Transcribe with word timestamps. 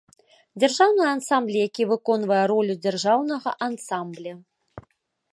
Дзяржаўны 0.61 1.03
ансамбль, 1.15 1.57
які 1.67 1.83
выконвае 1.91 2.39
ролю 2.51 2.73
дзяржаўнага 2.85 3.49
ансамбля. 3.67 4.33